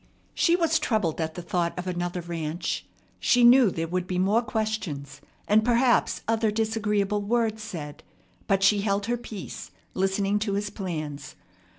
She 0.33 0.55
was 0.55 0.79
troubled 0.79 1.21
at 1.21 1.35
the 1.35 1.43
thought 1.43 1.77
of 1.77 1.85
another 1.85 2.21
ranch. 2.21 2.87
She 3.19 3.43
knew 3.43 3.69
there 3.69 3.87
would 3.87 4.07
be 4.07 4.17
more 4.17 4.41
questions, 4.41 5.21
and 5.47 5.63
perhaps 5.63 6.23
other 6.27 6.49
disagreeable 6.49 7.21
words 7.21 7.61
said; 7.61 8.01
but 8.47 8.63
she 8.63 8.81
held 8.81 9.05
her 9.05 9.15
peace, 9.15 9.69
listening 9.93 10.39
to 10.39 10.53
his 10.53 10.71
plans. 10.71 11.35